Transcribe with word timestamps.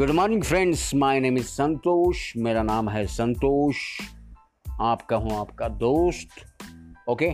Good 0.00 0.10
morning 0.10 0.42
friends 0.42 0.94
my 0.94 1.18
name 1.20 1.36
is 1.38 1.46
Santosh 1.46 2.32
मेरा 2.36 2.62
नाम 2.62 2.88
है 2.88 3.04
संतोष 3.06 3.76
आपका 4.80 5.16
हूँ 5.16 5.32
आपका 5.32 5.68
दोस्त. 5.68 6.28
ओके 7.08 7.28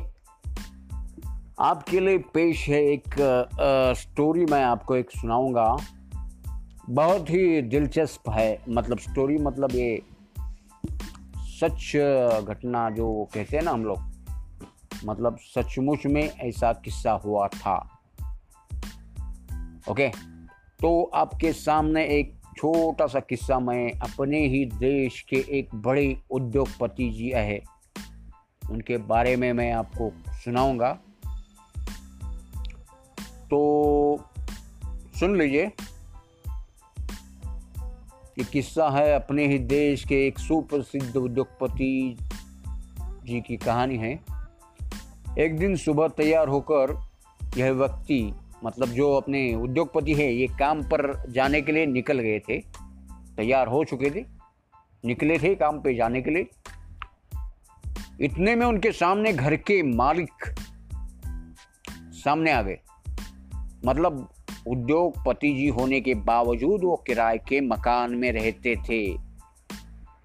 आपके 1.59 2.01
लिए 2.01 2.19
पेश 2.35 2.67
है 2.69 2.83
एक 2.85 3.15
स्टोरी 3.99 4.45
मैं 4.45 4.63
आपको 4.65 4.97
एक 4.97 5.11
सुनाऊँगा. 5.11 5.77
बहुत 6.91 7.31
ही 7.31 7.63
दिलचस्प 7.63 8.31
है. 8.31 8.59
मतलब 8.69 8.99
स्टोरी 8.99 9.39
मतलब 9.39 9.75
ये 9.75 10.03
सच 11.61 11.93
घटना 12.49 12.89
जो 12.91 13.29
कहते 13.35 13.57
हैं 13.57 13.65
ना 13.65 13.71
हम 13.71 13.85
लोग. 13.85 13.99
मतलब 15.05 15.37
सचमुच 15.55 16.07
में 16.07 16.23
ऐसा 16.23 16.73
किस्सा 16.85 17.13
हुआ 17.25 17.49
था. 17.49 17.79
ओके 19.91 20.09
तो 20.81 21.03
आपके 21.15 21.53
सामने 21.53 22.05
एक 22.05 22.36
छोटा 22.57 23.07
सा 23.07 23.21
किस्सा 23.21 23.59
मैं 23.59 23.93
अपने 23.93 24.47
ही 24.47 24.65
देश 24.65 25.21
के 25.21 25.37
एक 25.37 25.75
बड़े 25.75 26.21
उद्योगपति 26.31 27.11
जी 27.11 27.29
है। 27.29 27.63
उनके 28.71 28.97
बारे 28.97 29.37
में 29.37 29.53
मैं 29.53 29.73
आपको 29.73 30.13
सुनाऊँगा। 30.31 30.99
तो 33.51 34.21
सुन 35.21 35.39
लीजिए। 35.39 35.73
ये 38.39 38.45
किस्सा 38.45 38.91
है 38.91 39.15
अपने 39.15 39.47
ही 39.47 39.59
देश 39.59 40.05
के 40.05 40.27
एक 40.27 40.39
सुप्रसिद्ध 40.39 41.17
उद्योगपति 41.17 42.17
जी 43.25 43.41
की 43.41 43.57
कहानी 43.57 43.97
है। 43.97 44.21
एक 45.39 45.59
दिन 45.59 45.77
सुबह 45.77 46.09
तैयार 46.09 46.49
होकर 46.49 47.09
यह 47.57 47.71
व्यक्ति 47.71 48.35
मतलब 48.67 48.89
जो 48.89 49.15
अपने 49.15 49.55
उद्योगपति 49.55 50.15
है, 50.15 50.35
ये 50.35 50.47
काम 50.47 50.83
पर 50.83 51.31
जाने 51.31 51.61
के 51.63 51.73
लिए 51.73 51.87
निकल 51.87 52.19
गए 52.19 52.39
थे, 52.39 52.59
तैयार 53.37 53.69
हो 53.69 53.85
चुके 53.85 54.11
थे, 54.11 54.25
निकले 55.05 55.39
थे 55.39 55.55
काम 55.55 55.81
पे 55.81 55.95
जाने 55.95 56.23
के 56.23 56.31
लिए। 56.31 56.47
इतने 58.21 58.55
में 58.55 58.67
उनके 58.67 58.93
सामने 58.93 59.33
घर 59.33 59.57
के 59.57 59.83
मालिक 59.83 60.55
सामने 62.13 62.53
आ 62.53 62.63
गए। 62.63 62.79
मतलब 63.85 64.31
उद्योगपति 64.67 65.55
जी 65.55 65.69
होने 65.69 66.01
के 66.01 66.15
बावजूद 66.15 66.81
वो 66.85 67.05
किराए 67.07 67.39
के 67.39 67.61
मकान 67.61 68.15
में 68.15 68.33
रहते 68.33 68.77
थे। 68.77 69.15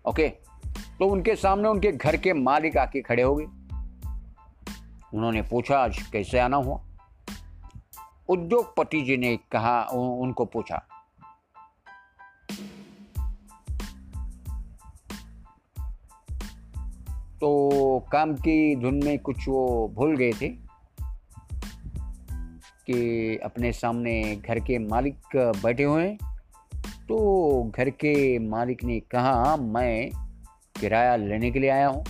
ओके? 0.09 0.29
तो 0.99 1.05
उनके 1.05 1.35
सामने 1.35 1.69
उनके 1.69 1.91
घर 1.91 2.17
के 2.17 2.33
मालिक 2.33 2.77
आके 2.77 3.01
खड़े 3.01 3.23
हो 3.23 3.35
गए। 3.35 3.45
उन्होंने 5.13 5.41
पूछा, 5.41 5.79
आज 5.79 6.01
कैसे 6.01 6.39
आना 6.39 6.57
हुआ? 6.57 6.83
उद्योगपति 8.31 9.01
जी 9.01 9.17
ने 9.17 9.35
कहा 9.51 9.81
उनको 9.91 10.45
पूछा 10.45 10.77
तो 17.41 17.49
काम 18.11 18.33
की 18.35 18.75
धुन 18.75 18.99
में 19.03 19.17
कुछ 19.19 19.47
वो 19.47 19.87
भूल 19.95 20.15
गए 20.15 20.31
थे 20.31 20.47
कि 22.87 23.37
अपने 23.37 23.71
सामने 23.71 24.21
घर 24.35 24.59
के 24.59 24.77
मालिक 24.79 25.35
बैठे 25.63 25.83
हुए 25.83 26.03
हैं? 26.03 26.17
तो 27.07 27.71
घर 27.75 27.89
के 27.89 28.13
मालिक 28.39 28.83
ने 28.83 28.99
कहा, 28.99 29.55
मैं 29.55 30.09
किराया 30.79 31.15
लेने 31.15 31.51
के 31.51 31.59
लिए 31.59 31.69
आया 31.69 31.87
हूँ। 31.87 32.03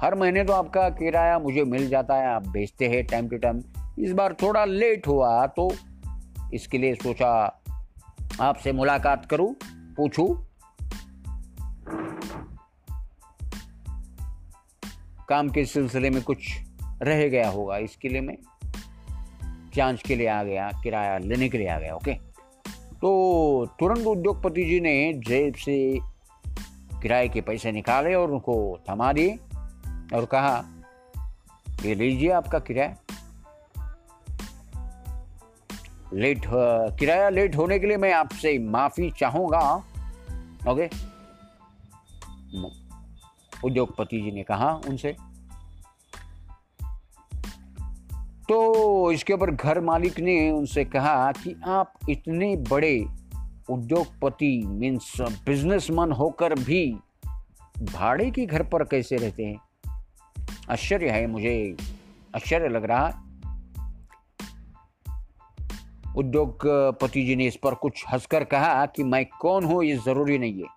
हर 0.00 0.14
महीने 0.14 0.44
तो 0.44 0.52
आपका 0.52 0.88
किराया 0.90 1.38
मुझे 1.38 1.64
मिल 1.64 1.88
जाता 1.88 2.14
है, 2.14 2.26
आप 2.26 2.48
बेचते 2.48 2.88
हैं 2.88 3.04
टाइम 3.06 3.28
टू 3.28 3.36
टाइम। 3.36 3.62
इस 3.98 4.12
बार 4.12 4.32
थोड़ा 4.42 4.64
लेट 4.64 5.06
हुआ 5.06 5.46
तो 5.46 5.70
इसके 6.54 6.78
लिए 6.78 6.94
सोचा 6.94 7.28
आपसे 8.40 8.72
मुलाकात 8.72 9.26
करूँ, 9.26 9.54
पूछूँ। 9.96 10.28
काम 15.28 15.48
के 15.48 15.64
सिलसिले 15.64 16.10
में 16.10 16.22
कुछ 16.22 16.48
रह 17.02 17.26
गया 17.28 17.48
होगा, 17.48 17.76
इसके 17.78 18.08
लिए 18.08 18.20
मैं 18.20 18.36
जाँच 19.74 20.02
के 20.02 20.16
लिए 20.16 20.26
आ 20.26 20.42
गया, 20.44 20.70
किराया 20.82 21.18
लेने 21.18 21.48
के 21.48 21.58
लिए 21.58 21.68
आ 21.68 21.78
गया, 21.78 21.94
ओके? 21.94 22.14
तो 22.94 23.66
तुरंत 23.80 24.06
उद्योगपति 24.06 24.64
जी 24.64 24.80
ने 24.80 25.12
जेब 25.26 25.54
से 25.54 25.98
किराए 27.02 27.28
के 27.28 27.40
पैसे 27.40 27.72
निकाले 27.72 28.14
और 28.14 28.30
उनको 28.30 28.56
थमा 28.90 29.12
दिए 29.12 29.36
और 30.14 30.24
कहा, 30.24 30.64
ये 31.84 31.94
लीजिए 31.94 32.30
आपका 32.30 32.58
किराया। 32.58 32.96
लेट 36.14 36.42
किराया 36.98 37.28
लेट 37.28 37.56
होने 37.56 37.78
के 37.78 37.86
लिए 37.86 37.96
मैं 37.96 38.12
आपसे 38.12 38.58
माफ़ी 38.58 39.10
चाहूँगा। 39.10 39.84
ओके 40.68 40.86
उद्योगपति 43.64 44.20
जी 44.20 44.30
ने 44.30 44.42
कहा 44.42 44.80
उनसे। 44.88 45.16
तो 48.48 49.12
इसके 49.12 49.32
ऊपर 49.32 49.50
घर 49.50 49.80
मालिक 49.80 50.20
ने 50.20 50.50
उनसे 50.50 50.84
कहा 50.84 51.32
कि 51.32 51.60
आप 51.66 51.92
इतने 52.08 52.56
बड़े 52.56 53.06
उद्योगपति 53.70 54.62
मीन्स 54.66 55.20
बिजनेसमैन 55.20 56.12
होकर 56.12 56.54
भी 56.54 56.96
भाड़े 57.92 58.30
के 58.30 58.46
घर 58.46 58.62
पर 58.62 58.84
कैसे 58.84 59.16
रहते 59.16 59.44
हैं? 59.44 59.58
आश्चर्य 60.70 61.10
है 61.10 61.26
मुझे। 61.26 61.76
आश्चर्य 62.36 62.68
लग 62.68 62.84
रहा 62.84 63.24
उद्योगपति 66.16 67.24
जी 67.24 67.36
ने 67.36 67.46
इस 67.46 67.56
पर 67.56 67.74
कुछ 67.74 68.04
हंसकर 68.12 68.44
कहा 68.44 68.86
कि 68.86 69.02
मैं 69.02 69.24
कौन 69.40 69.64
हूँ, 69.64 69.84
ये 69.84 69.96
ज़रूरी 69.96 70.38
नहीं 70.38 70.62
है। 70.62 70.68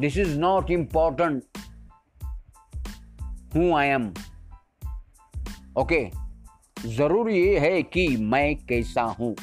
दिस 0.00 0.16
इज़ 0.16 0.38
नॉट 0.38 0.70
इंपॉर्टेंट 0.70 1.42
हूँ 3.54 3.72
आई 3.78 3.88
एम 3.88 4.12
ओके 5.78 6.10
ज़रूरी 6.86 7.38
ये 7.38 7.58
है 7.58 7.82
कि 7.82 8.06
मैं 8.16 8.56
कैसा 8.56 9.02
हूँ। 9.02 9.34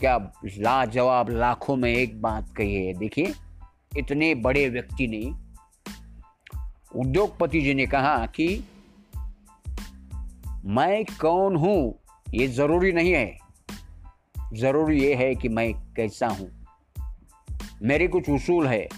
क्या 0.00 0.16
लाजवाब 0.58 1.30
लाखों 1.30 1.76
में 1.76 1.92
एक 1.92 2.20
बात 2.22 2.54
कही 2.56 2.74
है? 2.74 2.92
देखिए, 2.94 3.34
इतने 3.96 4.34
बड़े 4.34 4.68
व्यक्ति 4.68 5.06
ने 5.06 5.22
उद्योगपति 6.96 7.60
जी 7.60 7.74
ने 7.74 7.86
कहा 7.86 8.26
कि 8.26 8.64
मैं 10.64 11.04
कौन 11.20 11.56
हूँ? 11.56 11.98
ये 12.34 12.46
ज़रूरी 12.48 12.92
नहीं 12.92 13.12
है। 13.12 13.38
ज़रूरी 14.54 15.00
ये 15.00 15.14
है 15.14 15.34
कि 15.34 15.48
मैं 15.48 15.72
कैसा 15.96 16.28
हूँ। 16.28 16.48
मेरे 17.82 18.08
कुछ 18.08 18.30
उसूल 18.30 18.66
है, 18.66 18.88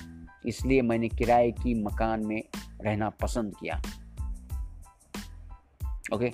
इसलिए 0.47 0.83
मैंने 0.83 1.09
किराए 1.09 1.51
की 1.51 1.75
मकान 1.83 2.27
में 2.27 2.43
रहना 2.81 3.11
पसंद 3.11 3.55
किया। 3.61 3.81
ओके? 6.15 6.31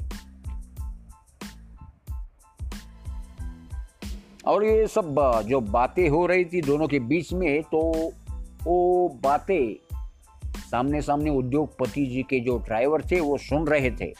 और 4.47 4.65
ये 4.65 4.87
सब, 4.87 5.43
जो 5.47 5.61
बातें 5.61 6.09
हो 6.09 6.27
रही 6.27 6.45
थी 6.45 6.63
दोनों 6.63 6.89
के 6.89 6.99
बीच 7.01 7.33
में 7.33 7.63
तो 7.63 8.13
वो 8.65 9.09
बातें 9.23 9.77
सामने 10.61 11.03
सामने 11.03 11.31
उद्योगपति 11.31 12.07
जी 12.07 12.23
के 12.23 12.41
जो 12.41 12.59
ड्राइवर 12.59 13.03
थे, 13.03 13.21
वो 13.21 13.39
सुन 13.39 13.67
रहे 13.67 13.91
थे। 13.91 14.13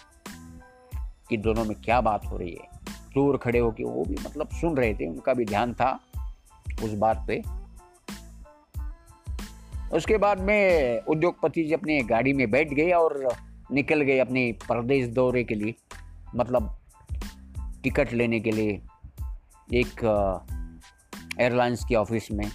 कि 1.31 1.37
दोनों 1.37 1.65
में 1.65 1.77
क्या 1.81 2.01
बात 2.01 2.27
हो 2.27 2.37
रही 2.37 2.51
है। 2.51 2.69
दूर 3.15 3.37
खड़े 3.37 3.59
होकर 3.59 3.85
वो 3.85 4.05
भी 4.05 4.17
मतलब 4.25 4.49
सुन 4.51 4.77
रहे 4.77 4.95
थे, 4.95 5.07
उनका 5.07 5.35
भी 5.35 5.45
ध्यान 5.45 5.75
था 5.75 6.01
उस 6.83 6.93
बात 6.93 7.25
पे। 7.29 7.43
उसके 9.97 10.17
बाद 10.19 10.41
में 10.41 11.01
उद्योगपति 11.01 11.65
जी 11.65 11.75
अपने 11.75 12.01
गाड़ी 12.03 12.33
में 12.33 12.51
बैठ 12.51 12.75
गए 12.75 12.91
और 12.91 13.35
निकल 13.73 14.01
गए 14.01 14.19
अपने 14.19 14.53
प्रदेश 14.53 15.09
दौरे 15.09 15.45
के 15.45 15.55
लिए 15.55 15.75
मतलब 16.37 16.79
टिकट 17.83 18.13
लेने 18.13 18.41
के 18.41 18.51
लिए 18.51 18.81
एक 19.75 20.05
एयरलाइंस 21.41 21.85
के 21.89 21.95
ऑफ़िस 21.95 22.31
में 22.33 22.49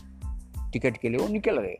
टिकट 0.73 0.97
के 0.97 1.09
लिए 1.09 1.19
वो 1.19 1.27
निकल 1.27 1.59
गए। 1.61 1.77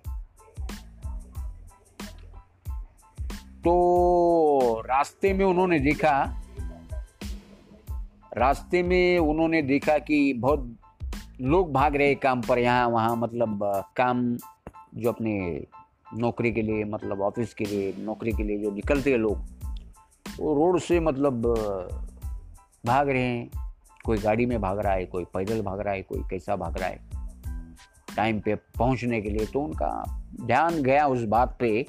तो 3.64 4.82
रास्ते 4.82 5.34
में 5.34 5.46
उन्होंने 5.46 5.80
देखा 5.80 6.43
रास्ते 8.38 8.84
में 8.84 9.20
उन्होंने 9.20 9.62
देखा 9.62 9.98
कि 9.98 10.34
बहुत 10.34 10.76
लोग 11.42 11.74
भाग 11.74 11.96
रहे 11.96 12.16
काम 12.16 12.42
पर। 12.42 12.60
यहाँ, 12.60 12.88
वहाँ 12.88 13.16
मतलब 13.16 13.60
काम 13.98 14.38
जो 14.96 15.12
अपने 15.12 15.64
नौकरी 16.18 16.52
के 16.52 16.62
लिए 16.62 16.84
मतलब 16.84 17.22
ऑफ़िस 17.22 17.54
के 17.54 17.66
लिए, 17.66 17.94
नौकरी 18.00 18.32
के 18.32 18.44
लिए 18.44 18.58
जो 18.58 18.72
निकलते 18.72 19.12
हैं 19.12 19.18
लोग, 19.18 19.38
वो 20.40 20.54
रोड 20.54 20.80
से 20.80 21.00
मतलब 21.00 21.48
भाग 22.86 23.10
रहे 23.10 23.24
हैं। 23.24 23.50
कोई 24.06 24.18
गाड़ी 24.18 24.46
में 24.46 24.62
भाग 24.62 24.80
रहा 24.80 24.94
है, 24.94 25.06
कोई 25.06 25.24
पैदल 25.24 25.62
भाग 25.62 25.80
रहा 25.80 25.94
है, 25.94 26.02
कोई 26.02 26.22
कैसा 26.30 26.56
भाग 26.56 26.78
रहा 26.78 26.90
है। 26.90 27.00
टाइम 28.16 28.40
पे 28.40 28.56
पहुँचने 28.56 29.22
के 29.22 29.30
लिए 29.30 29.46
तो 29.46 29.62
उनका 29.62 30.22
ध्यान 30.42 30.82
गया 30.84 31.08
उस 31.08 31.24
बात 31.24 31.58
पे 31.60 31.86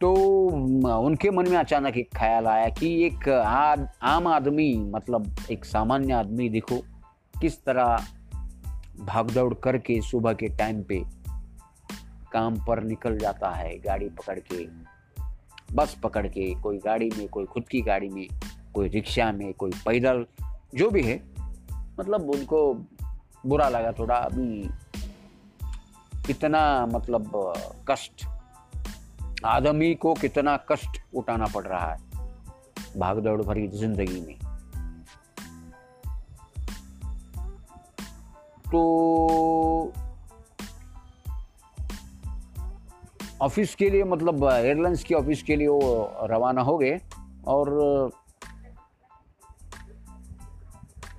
तो 0.00 0.14
उनके 0.98 1.30
मन 1.30 1.48
में 1.48 1.56
अचानक 1.56 1.96
एक 1.96 2.10
ख्याल 2.16 2.46
आया 2.46 2.68
कि 2.68 3.06
एक 3.06 3.28
आद, 3.28 3.88
आम 4.02 4.26
आदमी 4.26 4.78
मतलब 4.78 5.36
एक 5.50 5.64
सामान्य 5.64 6.12
आदमी 6.12 6.48
देखो 6.48 6.76
किस 7.40 7.64
तरह 7.64 8.04
भागदौड़ 9.00 9.54
करके 9.54 10.00
सुबह 10.00 10.32
के 10.32 10.48
टाइम 10.48 10.82
पे 10.82 11.02
काम 12.32 12.56
पर 12.64 12.82
निकल 12.82 13.18
जाता 13.18 13.50
है 13.50 13.78
गाड़ी 13.78 14.08
पकड़ 14.08 14.38
के 14.38 14.66
बस 15.74 15.96
पकड़ 16.02 16.26
के 16.26 16.54
कोई 16.54 16.78
गाड़ी 16.78 17.10
में 17.18 17.28
कोई 17.28 17.44
खुद 17.44 17.68
की 17.68 17.80
गाड़ी 17.80 18.08
में 18.08 18.26
कोई 18.74 18.88
रिक्शा 18.88 19.32
में 19.32 19.52
कोई 19.54 19.70
पैदल 19.86 20.26
जो 20.74 20.90
भी 20.90 21.02
है 21.02 21.22
मतलब 22.00 22.30
उनको 22.30 22.74
बुरा 23.46 23.68
लगा 23.68 23.92
थोड़ा 23.92 24.14
अभी 24.14 24.70
कितना 26.26 26.86
मतलब 26.86 27.52
कष्ट 27.90 28.26
आदमी 29.44 29.94
को 29.94 30.14
कितना 30.14 30.56
कष्ट 30.56 31.00
उठाना 31.14 31.46
पड़ 31.46 31.66
रहा 31.66 31.92
है 31.92 31.98
भागदौड़ 32.96 33.42
भरी 33.42 33.68
ज़िंदगी 33.68 34.20
में। 34.20 34.34
तो 38.72 39.92
ऑफ़िस 43.42 43.74
के 43.74 43.90
लिए 43.90 44.04
मतलब 44.04 44.44
एयरलाइंस 44.44 45.04
के 45.04 45.14
ऑफ़िस 45.14 45.42
के 45.42 45.56
लिए 45.56 45.68
वो 45.68 46.16
रवाना 46.22 46.62
हो 46.62 46.78
गए 46.78 47.00
और 47.46 47.70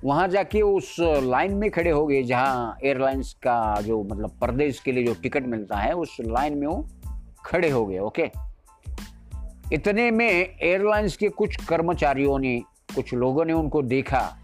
वहाँ 0.04 0.28
जाके 0.28 0.62
उस 0.62 0.96
लाइन 1.00 1.54
में 1.54 1.70
खड़े 1.70 1.90
हो 1.90 2.06
गए 2.06 2.22
जहाँ 2.22 2.76
एयरलाइंस 2.84 3.32
का 3.32 3.80
जो 3.80 4.02
मतलब 4.02 4.30
प्रदेश 4.30 4.80
के 4.80 4.92
लिए 4.92 5.04
जो 5.04 5.14
टिकट 5.14 5.46
मिलता 5.46 5.76
है, 5.76 5.92
उस 5.92 6.16
लाइन 6.20 6.58
में 6.58 6.66
वो 6.66 6.86
खड़े 7.50 7.70
हो 7.70 7.86
गए 7.86 7.98
ओके 7.98 8.30
इतने 9.72 10.10
में 10.10 10.30
एयरलाइंस 10.62 11.16
के 11.16 11.28
कुछ 11.28 11.64
कर्मचारियों 11.64 12.38
ने, 12.38 12.62
कुछ 12.94 13.14
लोगों 13.14 13.44
ने 13.44 13.52
उनको 13.52 13.82
देखा। 13.82 14.36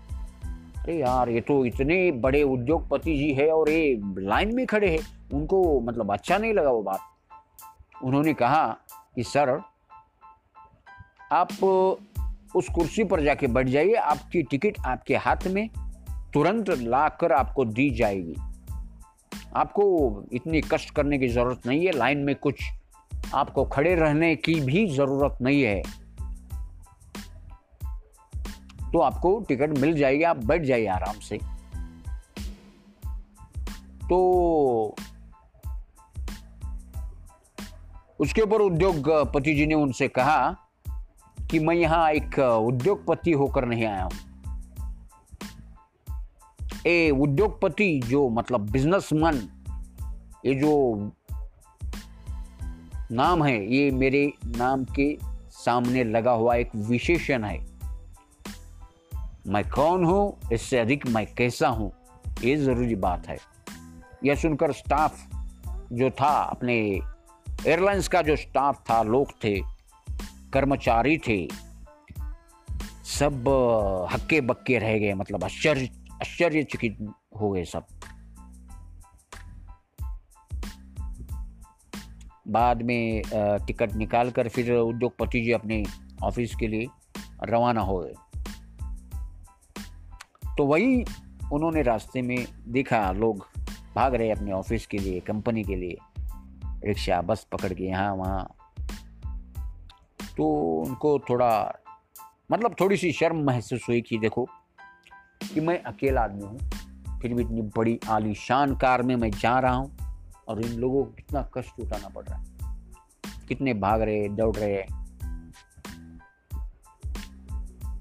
अरे 0.77 0.99
यार, 0.99 1.29
ये 1.29 1.41
तो 1.41 1.65
इतने 1.65 2.13
बड़े 2.13 2.43
उद्योगपति 2.43 3.17
जी 3.17 3.33
है 3.35 3.51
और 3.51 3.71
ये 3.71 4.01
लाइन 4.19 4.55
में 4.55 4.67
खड़े 4.67 4.97
हैं। 4.97 5.31
उनको 5.33 5.81
मतलब 5.81 6.13
अच्छा 6.13 6.39
नहीं 6.39 6.55
लगा 6.55 6.71
वो 6.71 6.83
बात। 6.83 7.01
उन्होंने 8.05 8.35
कहा 8.35 8.77
कि, 9.15 9.23
सर, 9.23 9.61
आप 11.33 11.49
उस 12.57 12.69
कुर्सी 12.69 13.05
पर 13.05 13.21
जाके 13.21 13.47
बैठ 13.47 13.67
जाइए। 13.67 13.95
आपकी 13.95 14.43
टिकट 14.43 14.75
आपके 14.87 15.17
हाथ 15.17 15.47
में, 15.47 15.69
तुरंत 16.35 16.71
लाकर 16.71 17.33
आपको 17.33 17.65
दी 17.65 17.91
जाएगी। 17.91 18.35
आपको 19.57 19.85
इतनी 20.33 20.61
कष्ट 20.61 20.91
करने 20.91 21.19
की 21.19 21.29
ज़रूरत 21.29 21.67
नहीं 21.67 21.87
है। 21.87 21.93
लाइन 21.93 22.19
में 22.19 22.37
कुछ 22.37 22.61
आपको 23.35 23.65
खड़े 23.65 23.95
रहने 23.95 24.37
की 24.37 24.55
भी 24.55 24.87
ज़रूरत 24.97 25.39
नहीं 25.43 25.63
है। 25.63 25.83
तो 28.93 28.99
आपको 28.99 29.41
टिकट 29.49 29.79
मिल 29.79 29.97
जाएगी, 29.99 30.23
आप 30.23 30.45
बैठ 30.45 30.63
जाइए 30.63 30.87
आराम 30.87 31.19
से। 31.21 31.39
तो 34.09 34.97
उसके 38.21 38.43
ऊपर 38.43 38.61
उद्योगपति 38.61 39.55
जी 39.55 39.67
ने 39.67 39.75
उनसे 39.75 40.09
कहा 40.09 40.57
कि 41.51 41.59
मैं 41.59 41.75
यहाँ 41.75 42.11
एक 42.11 42.39
उद्योगपति 42.39 43.33
होकर 43.33 43.65
नहीं 43.65 43.85
आया 43.85 44.05
हूँ। 44.05 44.37
ए, 46.87 47.11
उद्योगपति 47.11 48.01
जो 48.05 48.29
मतलब 48.29 48.71
बिजनेसमैन 48.71 49.49
ये 50.47 50.55
जो 50.55 50.73
नाम 53.13 53.45
है, 53.45 53.75
ये 53.75 53.91
मेरे 53.91 54.33
नाम 54.47 54.85
के 54.85 55.17
सामने 55.51 56.05
लगा 56.05 56.33
हुआ 56.33 56.55
एक 56.55 56.71
विशेषण 56.77 57.45
है। 57.45 57.59
मैं 59.47 59.63
कौन 59.71 60.05
हूँ, 60.05 60.39
इससे 60.53 60.79
अधिक 60.79 61.07
मैं 61.07 61.27
कैसा 61.35 61.69
हूँ, 61.69 61.91
ये 62.45 62.57
ज़रूरी 62.57 62.95
बात 62.95 63.29
है। 63.29 63.39
यह 64.25 64.35
सुनकर 64.35 64.73
स्टाफ 64.73 65.27
जो 65.93 66.11
था, 66.11 66.33
अपने 66.43 66.75
एयरलाइंस 67.67 68.09
का 68.09 68.23
जो 68.23 68.37
स्टाफ 68.37 68.83
था, 68.91 69.03
लोग 69.03 69.33
थे, 69.45 69.61
कर्मचारी 70.53 71.17
थे, 71.19 71.47
सब 73.09 73.49
हक्के 74.13 74.41
बक्के 74.41 74.79
रह 74.79 74.99
गए 74.99 75.15
मतलब 75.15 75.45
आश्चर्य, 75.45 75.89
आश्चर्यचकित 76.13 76.99
हो 77.41 77.51
गए 77.51 77.65
सब। 77.65 77.87
बाद 82.47 82.83
में 82.83 83.23
टिकट 83.67 83.95
निकाल 83.95 84.31
कर 84.31 84.49
फिर 84.49 84.73
उद्योगपति 84.73 85.41
जी 85.41 85.53
अपने 85.53 85.83
ऑफ़िस 86.23 86.55
के 86.55 86.67
लिए 86.67 86.87
रवाना 87.45 87.81
हो 87.81 87.99
गए। 87.99 88.15
तो 90.59 90.65
वही 90.65 91.05
उन्होंने 91.53 91.83
रास्ते 91.83 92.23
में 92.23 92.47
देखा, 92.69 93.11
लोग 93.13 93.47
भाग 93.97 94.15
रहे 94.15 94.31
अपने 94.31 94.53
ऑफ़िस 94.53 94.87
के 94.87 94.99
लिए, 94.99 95.21
कंपनी 95.21 95.65
के 95.65 95.77
लिए। 95.77 95.97
रिक्शा, 96.85 97.21
बस 97.23 97.47
पकड़ 97.53 97.73
के 97.73 97.85
यहाँ, 97.85 98.15
वहाँ। 98.15 98.49
तो 100.37 100.47
उनको 100.83 101.19
थोड़ा 101.31 101.81
मतलब 102.53 102.75
थोड़ी 102.81 102.97
सी 102.97 103.13
शर्म 103.13 103.45
महसूस 103.45 103.87
हुई 103.89 104.01
कि 104.01 104.19
देखो, 104.19 104.49
कि 105.53 105.61
मैं 105.61 105.83
अकेला 105.83 106.23
आदमी 106.23 106.45
हूँ, 106.45 106.59
फिर 107.21 107.35
भी 107.35 107.43
इतनी 107.43 107.63
बड़ी 107.77 107.99
आलीशान 108.09 108.75
कार 108.77 109.03
में 109.03 109.15
मैं 109.17 109.31
जा 109.31 109.59
रहा 109.59 109.75
हूँ। 109.75 110.06
और 110.49 110.65
इन 110.65 110.73
लोगों 110.73 111.05
को 111.05 111.11
कितना 111.11 111.51
कष्ट 111.55 111.81
उठाना 111.81 112.09
पड़ 112.09 112.25
रहा 112.25 112.39
है। 112.39 112.57
कितने 113.49 113.75
भाग 113.75 114.03
रहे, 114.03 114.29
दौड़ 114.29 114.57
रहे 114.57 114.83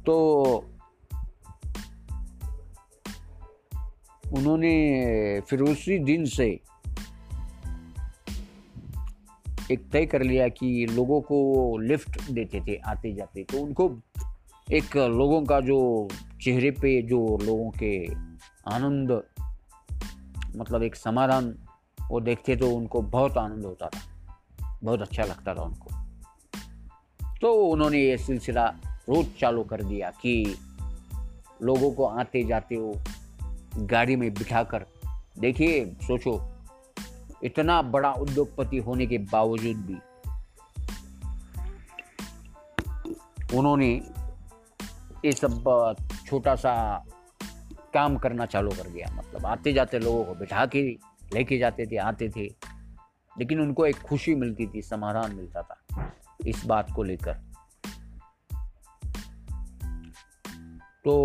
तो 0.06 0.15
उन्होंने 4.33 5.42
फिर 5.42 5.62
उसी 5.62 6.00
दिन 6.00 6.25
से 6.25 6.45
एक 9.71 9.89
तय 9.91 10.06
कर 10.06 10.24
लिया 10.24 10.48
कि 10.48 10.86
लोगों 10.91 11.21
को 11.21 11.77
लिफ्ट 11.77 12.31
देते 12.31 12.62
थे, 12.62 12.75
आते 12.75 13.13
जाते। 13.13 13.44
तो 13.44 13.59
उनको 13.59 14.00
एक 14.71 14.98
लोगों 14.98 15.44
का 15.45 15.59
जो 15.59 16.07
चेहरे 16.41 16.71
पे 16.71 17.01
जो 17.01 17.38
लोगों 17.44 17.69
के 17.71 18.06
आनंद 18.68 19.24
मतलब 20.56 20.83
एक 20.83 20.95
समाधान 20.95 21.64
वो 22.10 22.19
देखते 22.19 22.56
तो 22.56 22.69
उनको 22.72 23.02
बहुत 23.02 23.38
आनंद 23.38 23.66
होता 23.66 23.90
था। 23.90 24.00
बहुत 24.84 25.02
अच्छा 25.02 25.24
लगता 25.24 25.56
था 25.56 25.62
उनको। 25.62 25.89
तो 27.41 27.53
उन्होंने 27.53 28.00
ये 28.00 28.18
सिलसिला 28.18 28.65
रोज 29.10 29.25
चालू 29.39 29.63
कर 29.63 29.84
दिया 29.84 30.10
कि 30.10 30.58
लोगों 31.62 31.91
को 31.91 32.06
आते 32.06 32.44
जाते 32.44 32.77
वो 32.77 32.96
गाड़ी 33.77 34.15
में 34.15 34.34
बिठाकर, 34.34 34.86
देखिए, 35.39 35.86
सोचो, 35.86 36.51
इतना 37.44 37.82
बड़ा 37.82 38.12
उद्योगपति 38.13 38.77
होने 38.77 39.06
के 39.06 39.18
बावजूद 39.18 39.75
भी 39.75 39.98
उन्होंने 43.58 43.89
ये 45.25 45.32
सब 45.32 45.96
छोटा 46.25 46.56
सा 46.56 46.74
काम 47.94 48.18
करना 48.18 48.46
चालू 48.46 48.72
कर 48.72 48.89
दिया। 48.89 49.15
मतलब 49.15 49.46
आते 49.46 49.74
जाते 49.74 50.00
लोगों 50.00 50.24
को 50.25 50.36
बिठा 50.36 50.65
के 50.65 50.82
लेके 51.34 51.58
जाते 51.58 51.86
थे, 51.86 51.98
आते 51.98 52.29
थे। 52.29 52.44
लेकिन 53.39 53.62
उनको 53.62 53.86
एक 53.86 53.98
खुशी 53.98 54.36
मिलती 54.36 54.67
थी, 54.67 54.82
समाधान 54.82 55.36
मिलता 55.36 55.62
था 55.62 56.12
इस 56.48 56.65
बात 56.65 56.91
को 56.96 57.03
लेकर। 57.03 57.34
तो 61.05 61.15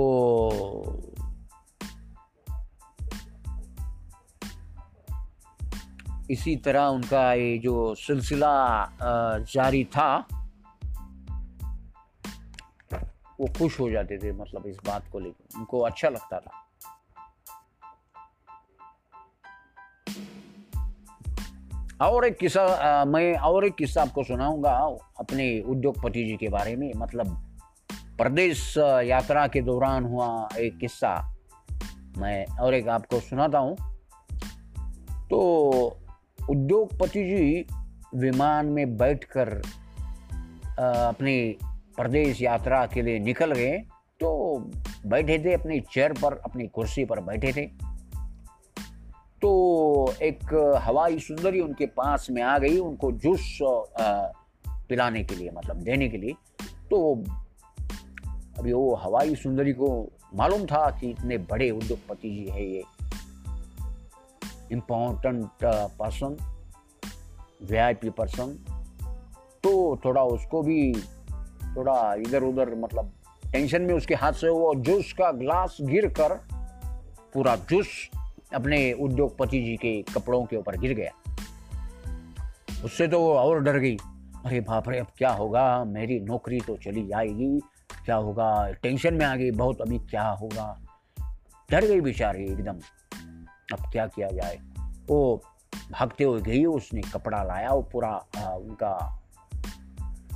इसी 6.30 6.56
तरह 6.56 6.82
उनका 6.82 7.32
ये 7.32 7.58
जो 7.58 7.94
सिलसिला 7.94 8.56
जारी 9.38 9.84
था, 9.84 10.26
वो 13.40 13.46
खुश 13.58 13.80
हो 13.80 13.90
जाते 13.90 14.18
थे 14.18 14.32
मतलब 14.32 14.66
इस 14.66 14.76
बात 14.86 15.08
को 15.12 15.18
लेकर। 15.18 15.58
उनको 15.58 15.80
अच्छा 15.80 16.08
लगता 16.08 16.40
था। 16.40 16.69
और 22.00 22.24
एक 22.26 22.36
किस्सा 22.38 23.04
मैं 23.04 23.34
और 23.34 23.64
एक 23.64 23.74
किस्सा 23.74 24.02
आपको 24.02 24.22
सुनाऊँगा 24.24 24.72
अपने 25.20 25.60
उद्योगपति 25.60 26.24
जी 26.24 26.36
के 26.36 26.48
बारे 26.48 26.76
में। 26.76 26.92
मतलब 26.96 27.26
प्रदेश 28.18 28.74
यात्रा 29.04 29.46
के 29.46 29.60
दौरान 29.60 30.04
हुआ 30.04 30.48
एक 30.58 30.78
किस्सा। 30.78 31.14
मैं 32.18 32.46
और 32.60 32.74
एक 32.74 32.88
आपको 32.88 33.20
सुनाता 33.20 33.58
हूँ। 33.58 33.76
तो 35.30 35.40
उद्योगपति 36.50 37.24
जी 37.24 37.66
विमान 38.14 38.66
में 38.66 38.96
बैठकर 38.96 39.48
अपनी 40.78 41.58
प्रदेश 41.96 42.42
यात्रा 42.42 42.84
के 42.86 43.02
लिए 43.02 43.18
निकल 43.18 43.52
गए। 43.52 43.76
तो 44.20 44.58
बैठे 45.06 45.38
थे 45.38 45.54
अपनी 45.54 45.80
चेयर 45.80 46.12
पर, 46.12 46.40
अपनी 46.44 46.66
कुर्सी 46.66 47.04
पर 47.04 47.20
बैठे 47.20 47.52
थे। 47.52 47.89
तो 49.42 49.50
एक 50.22 50.54
हवाई 50.82 51.18
सुंदरी 51.18 51.60
उनके 51.60 51.86
पास 51.86 52.26
में 52.30 52.42
आ 52.42 52.58
गई 52.58 52.78
उनको 52.78 53.12
जूस 53.12 53.58
पिलाने 54.68 55.24
के 55.24 55.34
लिए 55.34 55.50
मतलब 55.50 55.76
देने 55.76 56.08
के 56.08 56.16
लिए। 56.16 56.32
तो 56.90 57.24
अभी 58.58 58.72
वो 58.72 58.94
हवाई 58.94 59.34
सुंदरी 59.34 59.72
को 59.72 60.08
मालूम 60.34 60.66
था 60.66 60.90
कि 60.90 61.10
इतने 61.10 61.38
बड़े 61.38 61.70
उद्योगपति 61.70 62.30
जी 62.30 62.50
है 62.50 62.64
ये। 62.66 62.82
इम्पोर्टेंट 64.72 65.50
पर्सन 65.98 66.36
वी 67.62 68.10
पर्सन 68.10 68.58
तो 69.64 70.00
थोड़ा 70.04 70.22
उसको 70.22 70.62
भी 70.62 70.92
थोड़ा 71.76 72.14
इधर 72.14 72.42
उधर 72.42 72.74
मतलब 72.74 73.12
टेंशन 73.52 73.82
में 73.82 73.94
उसके 73.94 74.14
हाथ 74.14 74.32
से 74.32 74.48
वो 74.48 74.74
जूस 74.74 75.12
का 75.12 75.32
ग्लास 75.32 75.78
गिर 75.80 76.06
कर 76.06 76.34
पूरा 77.34 77.56
जूस 77.56 78.08
अपने 78.54 78.92
उद्योगपति 78.92 79.62
जी 79.62 79.76
के 79.76 80.02
कपड़ों 80.02 80.44
के 80.44 80.56
ऊपर 80.56 80.76
गिर 80.76 80.94
गया। 80.94 81.12
उससे 82.84 83.08
तो 83.08 83.20
वो 83.20 83.34
और 83.34 83.62
डर 83.62 83.78
गई। 83.78 83.96
अरे 84.46 84.60
बाप 84.60 84.88
रे, 84.88 84.98
अब 84.98 85.06
क्या 85.18 85.30
होगा? 85.30 85.84
मेरी 85.84 86.20
नौकरी 86.20 86.60
तो 86.60 86.76
चली 86.76 87.06
जाएगी। 87.06 87.60
क्या 88.04 88.16
होगा? 88.16 88.72
टेंशन 88.72 89.14
में 89.14 89.26
आ 89.26 89.36
गई। 89.36 89.50
बहुत 89.50 89.80
अभी 89.80 89.98
क्या 89.98 90.28
होगा? 90.28 90.80
डर 91.70 91.84
गई 91.84 92.00
बेचारी 92.00 92.44
एकदम। 92.44 92.76
अब 93.72 93.92
क्या 93.92 94.06
किया 94.06 94.28
जाए? 94.28 94.58
वो 95.08 95.42
भागते 95.92 96.24
हुए 96.24 96.40
गई। 96.40 96.64
उसने 96.64 97.00
कपड़ा 97.00 97.42
लाया। 97.42 97.70
वो 97.70 97.82
पूरा 97.82 98.16
उनका 98.56 99.22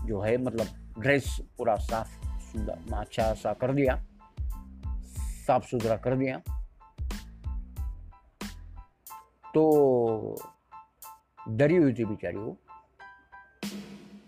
जो 0.05 0.21
है 0.21 0.37
मतलब 0.37 0.95
ड्रेस 0.99 1.39
पूरा 1.59 1.77
साफ़ 1.77 2.27
सुंदर 2.41 2.97
अच्छा 2.97 3.35
सा 3.35 3.53
कर 3.53 3.73
दिया। 3.73 4.05
साफ़ 5.47 5.67
सुथरा 5.67 5.97
कर 5.97 6.17
दिया। 6.17 6.54
तो 9.55 10.43
डरी 11.49 11.77
हुई 11.77 11.93
थी 11.93 12.05
बेचारी 12.05 12.37
वो। 12.37 12.57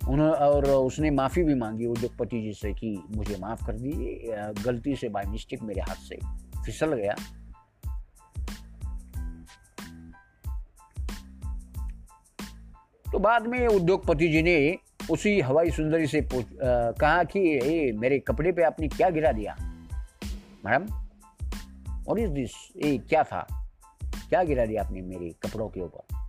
उन्होंने 0.08 0.32
और 0.32 0.64
उसने 0.64 1.10
माफ़ी 1.10 1.42
भी 1.42 1.54
मांगी 1.54 1.86
उद्योगपति 1.86 2.42
जी 2.42 2.52
से 2.52 2.72
कि 2.72 3.02
मुझे 3.16 3.38
माफ़ 3.40 3.66
कर 3.66 3.72
दीजिए 3.72 4.32
गलती 4.64 4.96
से 4.96 5.08
बाय 5.08 5.24
मिस्टेक 5.24 5.62
मेरे 5.62 5.80
हाथ 5.80 5.94
से 5.94 6.16
फिसल 6.64 6.94
गया। 6.94 7.14
तो 13.12 13.18
बाद 13.18 13.46
में 13.46 13.66
उद्योगपति 13.66 14.28
जी 14.28 14.42
ने 14.42 14.78
उसी 15.10 15.40
हवाई 15.40 15.70
सुंदरी 15.70 16.06
से 16.06 16.20
पूछ 16.20 16.46
कहा 17.00 17.24
कि, 17.24 17.40
ए, 17.40 17.92
मेरे 17.92 18.18
कपड़े 18.18 18.52
पे 18.52 18.62
आपने 18.62 18.88
क्या 18.88 19.10
गिरा 19.10 19.32
दिया? 19.32 19.56
मैडम 20.66 21.06
और 22.08 22.20
इज़ 22.20 22.30
दिस 22.30 22.72
ए, 22.84 22.98
क्या 22.98 23.22
था? 23.22 23.65
क्या 24.28 24.42
गिरा 24.42 24.66
दिया 24.66 24.84
आपने 24.84 25.00
मेरे 25.00 25.30
कपड़ों 25.42 25.68
के 25.68 25.80
ऊपर? 25.80 26.26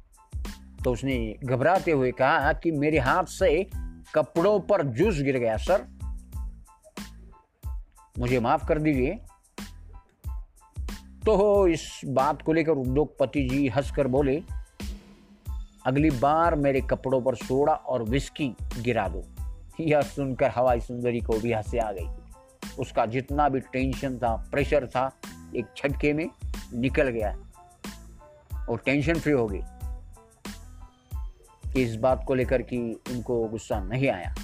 तो 0.84 0.92
उसने 0.92 1.36
घबराते 1.44 1.92
हुए 1.92 2.12
कहा 2.12 2.54
कि 2.54 2.72
मेरे 2.72 3.00
हाथ 3.00 3.24
से 3.24 3.70
कपड़ों 4.16 4.60
पर 4.60 4.84
जूस 4.84 5.22
गिर 5.22 5.38
गया, 5.38 5.58
सर। 5.58 5.98
मुझे 8.20 8.40
माफ़ 8.40 8.68
कर 8.68 8.80
दीजिए। 8.80 9.20
तो 11.26 11.68
इस 11.68 12.02
बात 12.06 12.42
को 12.42 12.54
लेकर 12.54 12.72
उद्योगपति 12.72 13.50
जी 13.50 13.68
हंसकर 13.68 14.08
बोले, 14.08 14.44
अगली 15.86 16.10
बार 16.10 16.56
मेरे 16.56 16.82
कपड़ों 16.82 17.22
पर 17.22 17.36
सोडा 17.36 17.74
और 17.74 18.04
विस्की 18.04 18.56
गिरा 18.82 19.08
दो। 19.08 19.24
यह 19.80 20.02
सुनकर 20.02 20.52
हवाई 20.52 20.80
सुंदरी 20.80 21.20
को 21.20 21.40
भी 21.40 21.54
हँसी 21.54 21.78
आ 21.78 21.92
गई। 21.92 22.08
उसका 22.80 23.06
जितना 23.06 23.50
भी 23.50 23.60
टेंशन 23.60 24.18
था 24.18 24.48
प्रेशर 24.52 24.88
था, 24.88 25.12
एक 25.56 25.66
झटके 25.78 26.14
में 26.14 26.30
निकल 26.74 27.10
गया। 27.10 27.38
और 28.70 28.78
टेंशन 28.78 29.20
फ्री 29.20 29.34
हो 29.34 29.48
गई 29.48 29.62
कि 31.74 31.82
इस 31.84 31.96
बात 31.96 32.24
को 32.28 32.36
लेकर 32.36 32.62
कि 32.62 32.78
उनको 33.12 33.48
गुस्सा 33.48 33.80
नहीं 33.80 34.10
आया। 34.10 34.36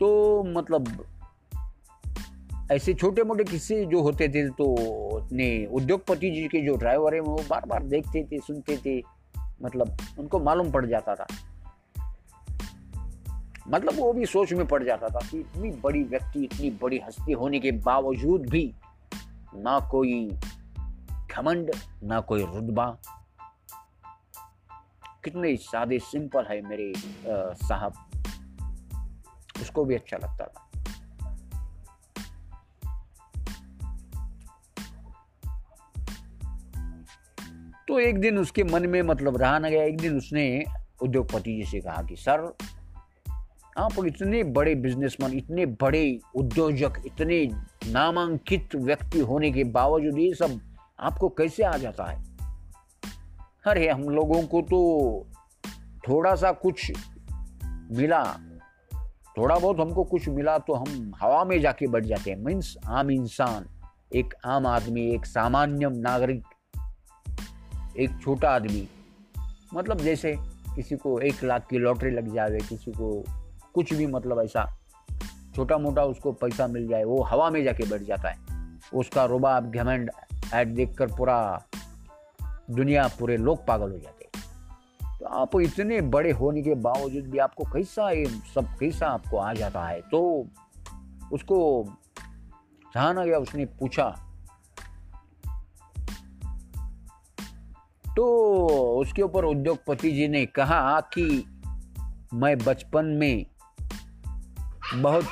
तो 0.00 0.42
मतलब 0.44 1.06
ऐसे 2.72 2.94
छोटे 2.94 3.22
मोटे 3.22 3.44
किस्से 3.44 3.84
जो 3.84 4.02
होते 4.02 4.28
थे 4.28 4.48
तो 4.48 4.74
अपने 5.18 5.66
उद्योगपति 5.66 6.30
जी 6.30 6.48
के 6.48 6.66
जो 6.66 6.76
ड्राइवर 6.76 7.14
है, 7.14 7.20
वो 7.20 7.42
बार 7.50 7.66
बार 7.66 7.82
देखते 7.82 8.24
थे, 8.24 8.38
सुनते 8.38 8.76
थे। 8.76 9.02
मतलब 9.62 9.96
उनको 10.18 10.40
मालूम 10.40 10.70
पड़ 10.70 10.86
जाता 10.86 11.14
था। 11.14 11.26
मतलब 13.68 13.94
वो 13.94 14.12
भी 14.12 14.26
सोच 14.26 14.52
में 14.52 14.66
पड़ 14.66 14.84
जाता 14.84 15.08
था 15.08 15.18
कि 15.18 15.40
इतनी 15.40 15.70
बड़ी 15.70 16.02
व्यक्ति, 16.02 16.44
इतनी 16.44 16.70
बड़ी 16.70 16.98
हस्ती 16.98 17.32
होने 17.32 17.60
के 17.60 17.70
बावजूद 17.70 18.46
भी 18.46 18.74
ना 19.54 19.88
कोई 19.88 20.30
घमंड, 21.30 21.70
ना 22.02 22.20
कोई 22.20 22.44
रुतबा। 22.44 22.98
कितने 25.24 25.56
सादे 25.56 25.98
सिंपल 25.98 26.44
है 26.44 26.62
मेरे 26.62 26.92
साहब। 27.68 27.92
उसको 29.62 29.84
भी 29.84 29.94
अच्छा 29.94 30.16
लगता 30.16 30.46
था। 30.46 30.60
तो 37.88 38.00
एक 38.00 38.20
दिन 38.20 38.38
उसके 38.38 38.64
मन 38.64 38.86
में 38.86 39.02
मतलब 39.02 39.36
रहा 39.36 39.58
ना 39.58 39.70
गया। 39.70 39.84
एक 39.84 39.96
दिन 39.96 40.16
उसने 40.16 40.64
उद्योगपति 41.02 41.54
जी 41.56 41.64
से 41.64 41.80
कहा 41.80 42.02
कि, 42.02 42.16
सर 42.16 42.56
आप 43.78 43.92
इतने 44.06 44.44
बड़े 44.44 44.74
बिजनेसमैन 44.74 45.32
इतने 45.32 45.66
बड़े 45.66 46.20
उद्योजक, 46.34 46.92
इतने 47.06 47.46
नामांकित 47.92 48.74
व्यक्ति 48.74 49.18
होने 49.18 49.50
के 49.50 49.64
बावजूद 49.64 50.18
ये 50.18 50.34
सब 50.34 50.60
आपको 51.00 51.28
कैसे 51.28 51.62
आ 51.62 51.76
जाता 51.76 52.04
है? 52.04 52.24
अरे, 53.66 53.90
हम 53.90 54.02
लोगों 54.02 54.42
को 54.42 54.60
तो 54.60 55.26
थोड़ा 56.08 56.34
सा 56.34 56.52
कुछ 56.52 56.92
मिला। 57.90 58.36
थोड़ा 59.38 59.58
बहुत 59.58 59.80
हमको 59.80 60.04
कुछ 60.04 60.28
मिला 60.28 60.58
तो 60.58 60.74
हम 60.74 61.12
हवा 61.20 61.44
में 61.44 61.60
जाके 61.60 61.86
बैठ 61.86 62.04
जाते 62.04 62.30
हैं। 62.30 62.38
मीन्स 62.38 62.76
आम 62.86 63.10
इंसान, 63.10 63.66
एक 64.14 64.34
आम 64.44 64.66
आदमी, 64.66 65.14
एक 65.14 65.26
सामान्य 65.26 65.88
नागरिक, 65.88 66.44
एक 67.98 68.10
छोटा 68.22 68.50
आदमी। 68.50 68.88
मतलब 69.74 69.98
जैसे 69.98 70.34
किसी 70.76 70.96
को 70.96 71.20
एक 71.20 71.44
लाख 71.44 71.66
की 71.70 71.78
लॉटरी 71.78 72.10
लग 72.10 72.34
जावे, 72.34 72.58
किसी 72.58 72.90
को 72.90 73.24
कुछ 73.74 73.92
भी 73.94 74.06
मतलब 74.06 74.40
ऐसा 74.40 74.66
छोटा 75.56 75.78
मोटा 75.78 76.04
उसको 76.04 76.32
पैसा 76.32 76.66
मिल 76.66 76.88
जाए, 76.88 77.04
वो 77.04 77.22
हवा 77.22 77.50
में 77.50 77.62
जाके 77.64 77.86
बैठ 77.86 78.02
जाता 78.02 78.30
है। 78.30 78.36
उसका 78.94 79.24
रुबाब, 79.24 79.70
घमंड 79.70 80.10
ऐड 80.54 80.74
देखकर 80.74 81.06
पूरा 81.06 81.62
दुनिया, 82.70 83.08
पूरे 83.08 83.36
लोग 83.36 83.66
पागल 83.66 83.90
हो 83.90 83.98
जाते 83.98 84.24
तो 85.18 85.26
आप 85.26 85.50
इतने 85.56 86.00
बड़े 86.00 86.30
होने 86.30 86.62
के 86.62 86.74
बावजूद 86.74 87.24
भी 87.24 87.38
आपको 87.38 87.64
कैसा 87.64 88.10
ये 88.10 88.26
सब, 88.26 88.76
कैसा 88.80 89.06
आपको 89.06 89.36
आ 89.36 89.52
जाता 89.54 89.84
है? 89.84 90.00
तो 90.00 90.48
उसको 91.32 91.84
सहाना 92.94 93.24
गया 93.24 93.38
उसने 93.38 93.64
पूछा? 93.64 94.08
तो 98.16 98.26
उसके 99.00 99.22
ऊपर 99.22 99.44
उद्योगपति 99.44 100.10
जी 100.10 100.28
ने 100.28 100.46
कहा 100.46 101.00
कि 101.00 101.24
मैं 102.34 102.58
बचपन 102.58 103.04
में 103.04 103.46
बहुत 105.02 105.24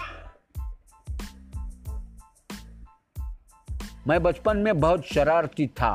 मैं 4.06 4.22
बचपन 4.22 4.56
में 4.56 4.80
बहुत 4.80 5.04
शरारती 5.04 5.66
था। 5.66 5.92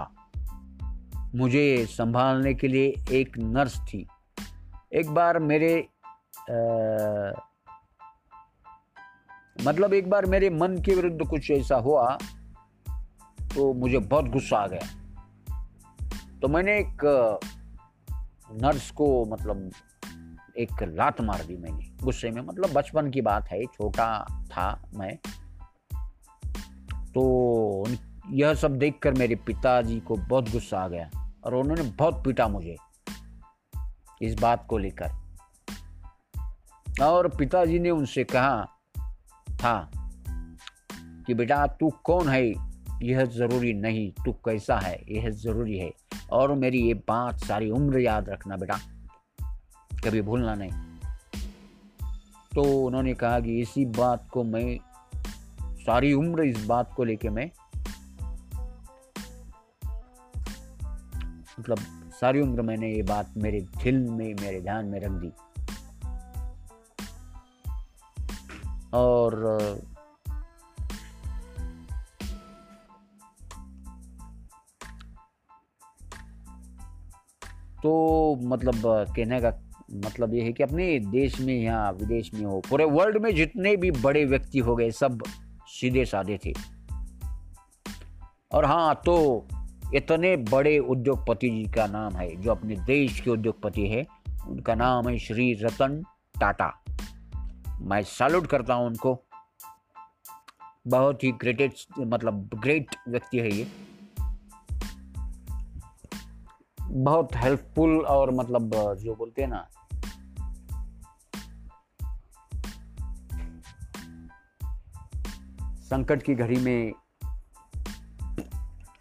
मुझे 1.35 1.85
संभालने 1.89 2.53
के 2.53 2.67
लिए 2.67 2.93
एक 3.11 3.37
नर्स 3.37 3.79
थी। 3.79 4.07
एक 4.93 5.09
बार 5.09 5.39
मेरे 5.39 5.89
आ, 6.49 7.31
मतलब 9.61 9.93
एक 9.93 10.09
बार 10.09 10.25
मेरे 10.25 10.49
मन 10.49 10.77
के 10.85 10.95
विरुद्ध 10.95 11.27
कुछ 11.29 11.51
ऐसा 11.51 11.75
हुआ 11.75 12.17
तो 13.55 13.73
मुझे 13.73 13.99
बहुत 13.99 14.25
गुस्सा 14.25 14.57
आ 14.57 14.67
गया। 14.67 14.85
तो 16.41 16.47
मैंने 16.47 16.77
एक 16.79 17.03
नर्स 18.63 18.89
को 18.91 19.25
मतलब 19.25 19.69
एक 20.57 20.83
लात 20.83 21.21
मार 21.21 21.43
दी 21.43 21.57
मैंने। 21.57 21.85
गुस्से 22.03 22.31
में 22.31 22.41
मतलब 22.41 22.73
बचपन 22.73 23.09
की 23.09 23.21
बात 23.21 23.47
है, 23.47 23.65
छोटा 23.65 24.25
था 24.45 24.89
मैं। 24.93 25.17
तो 27.13 27.83
यह 28.31 28.53
सब 28.53 28.77
देखकर 28.77 29.13
मेरे 29.13 29.35
पिताजी 29.35 29.99
को 29.99 30.15
बहुत 30.15 30.51
गुस्सा 30.51 30.79
आ 30.79 30.87
गया 30.87 31.33
और 31.43 31.55
उन्होंने 31.55 31.81
बहुत 31.81 32.25
पीटा 32.25 32.47
मुझे 32.47 32.75
इस 34.21 34.39
बात 34.39 34.65
को 34.69 34.77
लेकर। 34.77 35.09
और 37.03 37.27
पिताजी 37.27 37.79
ने 37.79 37.89
उनसे 37.89 38.23
कहा 38.23 38.67
था 39.49 39.91
कि 40.99 41.33
बेटा, 41.33 41.67
तू 41.67 41.89
कौन 41.89 42.29
है? 42.29 42.53
यह 43.03 43.25
ज़रूरी 43.25 43.73
नहीं, 43.73 44.11
तू 44.11 44.31
कैसा 44.31 44.79
है? 44.79 45.03
यह 45.09 45.29
ज़रूरी 45.29 45.77
है। 45.77 45.93
और 46.31 46.53
मेरी 46.53 46.79
ये 46.79 46.93
बात 46.93 47.37
सारी 47.37 47.69
उम्र 47.69 47.99
याद 47.99 48.29
रखना 48.29 48.57
बेटा। 48.57 48.79
कभी 50.05 50.21
भूलना 50.21 50.55
नहीं। 50.55 50.71
तो 52.55 52.63
उन्होंने 52.85 53.13
कहा 53.13 53.39
कि 53.39 53.61
इसी 53.61 53.85
बात 53.85 54.29
को 54.33 54.43
मैं, 54.43 54.79
सारी 55.61 56.13
उम्र 56.13 56.43
इस 56.43 56.65
बात 56.65 56.93
को 56.93 57.03
लेके 57.03 57.29
मैं 57.29 57.49
मतलब 61.59 61.77
सारी 62.21 62.41
उम्र 62.41 62.61
मैंने 62.61 62.91
ये 62.91 63.01
बात 63.03 63.33
मेरे 63.37 63.61
दिल 63.61 64.09
में, 64.09 64.33
मेरे 64.33 64.61
ध्यान 64.61 64.85
में 64.85 64.99
रख 64.99 65.11
दी। 65.11 65.31
और 68.93 69.57
तो 77.83 78.35
मतलब 78.43 78.81
कहने 79.15 79.41
का 79.41 79.51
मतलब 79.95 80.33
ये 80.33 80.41
है 80.41 80.53
कि 80.53 80.63
अपने 80.63 80.99
देश 80.99 81.39
में 81.41 81.61
या 81.63 81.89
विदेश 81.89 82.33
में 82.33 82.45
हो, 82.45 82.59
पूरे 82.69 82.85
वर्ल्ड 82.85 83.17
में 83.17 83.35
जितने 83.35 83.75
भी 83.75 83.91
बड़े 83.91 84.25
व्यक्ति 84.25 84.59
हो 84.59 84.75
गए, 84.75 84.91
सब 84.91 85.23
सीधे 85.67 86.05
साधे 86.05 86.39
थे। 86.45 86.53
और 88.51 88.65
हाँ 88.65 89.01
तो 89.05 89.47
इतने 89.95 90.35
बड़े 90.37 90.77
उद्योगपति 90.79 91.49
जी 91.49 91.63
का 91.71 91.87
नाम 91.87 92.13
है, 92.13 92.35
जो 92.35 92.51
अपने 92.51 92.75
देश 92.75 93.19
के 93.19 93.29
उद्योगपति 93.29 93.87
है, 93.87 94.05
उनका 94.47 94.75
नाम 94.75 95.09
है 95.09 95.17
श्री 95.17 95.53
रतन 95.53 96.03
टाटा। 96.39 96.71
मैं 97.81 98.01
सैल्यूट 98.03 98.47
करता 98.47 98.73
हूँ 98.73 98.87
उनको। 98.87 99.23
बहुत 100.87 101.23
ही 101.23 101.31
ग्रेटेस्ट 101.31 101.99
मतलब 101.99 102.49
ग्रेट 102.55 102.95
व्यक्ति 103.07 103.37
है 103.37 103.51
ये। 103.51 103.67
बहुत 106.81 107.35
हेल्पफुल 107.35 107.99
और 107.99 108.31
मतलब 108.31 108.71
जो 108.99 109.15
बोलते 109.15 109.41
हैं 109.41 109.49
ना 109.49 109.67
संकट 115.87 116.23
की 116.23 116.35
घड़ी 116.35 116.57
में 116.59 116.91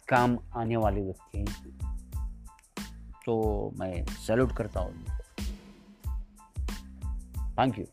काम 0.09 0.37
आने 0.55 0.77
वाले 0.77 1.01
व्यक्ति 1.01 1.39
हैं। 1.39 1.77
तो 3.25 3.71
मैं 3.79 4.05
सैल्यूट 4.05 4.51
करता 4.51 4.79
हूँ 4.79 5.05
थैंक 7.59 7.79
यू। 7.79 7.85